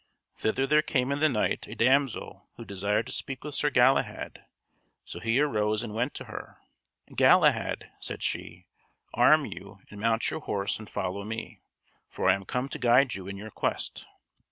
Thither 0.35 0.65
there 0.65 0.81
came 0.81 1.11
in 1.11 1.19
the 1.19 1.29
night 1.29 1.67
a 1.67 1.75
damsel 1.75 2.49
who 2.55 2.65
desired 2.65 3.05
to 3.05 3.11
speak 3.11 3.43
with 3.43 3.53
Sir 3.53 3.69
Galahad; 3.69 4.43
so 5.05 5.19
he 5.19 5.39
arose 5.39 5.83
and 5.83 5.93
went 5.93 6.15
to 6.15 6.23
her. 6.23 6.57
"Galahad," 7.15 7.91
said 7.99 8.23
she, 8.23 8.65
"arm 9.13 9.45
you 9.45 9.77
and 9.91 9.99
mount 10.01 10.27
your 10.31 10.39
horse 10.39 10.79
and 10.79 10.89
follow 10.89 11.23
me, 11.23 11.61
for 12.09 12.27
I 12.27 12.33
am 12.33 12.45
come 12.45 12.67
to 12.69 12.79
guide 12.79 13.13
you 13.13 13.27
in 13.27 13.37
your 13.37 13.51
quest." 13.51 14.07